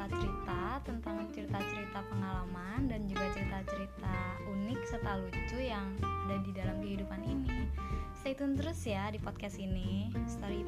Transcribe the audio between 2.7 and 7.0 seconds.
dan juga cerita-cerita unik serta lucu yang ada di dalam